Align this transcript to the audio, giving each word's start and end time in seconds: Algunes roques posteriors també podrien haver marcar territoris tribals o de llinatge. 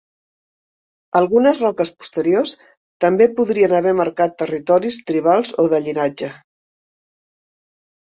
Algunes 1.17 1.59
roques 1.65 1.91
posteriors 1.99 2.53
també 3.05 3.27
podrien 3.39 3.75
haver 3.79 3.93
marcar 3.99 4.27
territoris 4.43 4.97
tribals 5.11 5.53
o 5.65 5.67
de 5.75 5.81
llinatge. 5.89 6.31